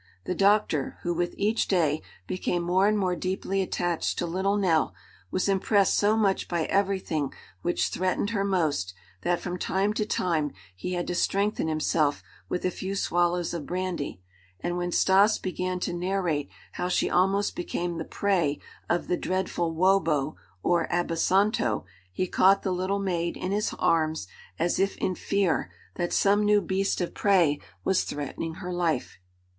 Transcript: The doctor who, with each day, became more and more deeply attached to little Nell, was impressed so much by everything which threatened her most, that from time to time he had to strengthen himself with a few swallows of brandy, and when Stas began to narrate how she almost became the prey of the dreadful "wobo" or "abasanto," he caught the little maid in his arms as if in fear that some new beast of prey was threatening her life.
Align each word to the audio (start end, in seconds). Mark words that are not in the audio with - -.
The 0.23 0.33
doctor 0.33 0.97
who, 1.03 1.13
with 1.13 1.35
each 1.37 1.67
day, 1.67 2.01
became 2.25 2.63
more 2.63 2.87
and 2.87 2.97
more 2.97 3.15
deeply 3.15 3.61
attached 3.61 4.17
to 4.17 4.25
little 4.25 4.57
Nell, 4.57 4.95
was 5.29 5.47
impressed 5.47 5.93
so 5.93 6.17
much 6.17 6.47
by 6.47 6.65
everything 6.65 7.31
which 7.61 7.89
threatened 7.89 8.31
her 8.31 8.43
most, 8.43 8.95
that 9.21 9.39
from 9.39 9.59
time 9.59 9.93
to 9.93 10.03
time 10.03 10.53
he 10.75 10.93
had 10.93 11.05
to 11.05 11.13
strengthen 11.13 11.67
himself 11.67 12.23
with 12.49 12.65
a 12.65 12.71
few 12.71 12.95
swallows 12.95 13.53
of 13.53 13.67
brandy, 13.67 14.19
and 14.59 14.75
when 14.75 14.91
Stas 14.91 15.37
began 15.37 15.79
to 15.81 15.93
narrate 15.93 16.49
how 16.71 16.87
she 16.89 17.07
almost 17.07 17.55
became 17.55 17.99
the 17.99 18.03
prey 18.03 18.59
of 18.89 19.07
the 19.07 19.17
dreadful 19.17 19.71
"wobo" 19.71 20.35
or 20.63 20.87
"abasanto," 20.87 21.83
he 22.11 22.25
caught 22.25 22.63
the 22.63 22.71
little 22.73 22.97
maid 22.97 23.37
in 23.37 23.51
his 23.51 23.71
arms 23.77 24.27
as 24.57 24.79
if 24.79 24.97
in 24.97 25.13
fear 25.13 25.69
that 25.93 26.11
some 26.11 26.43
new 26.43 26.59
beast 26.59 27.01
of 27.01 27.13
prey 27.13 27.59
was 27.83 28.03
threatening 28.03 28.55
her 28.55 28.73
life. 28.73 29.19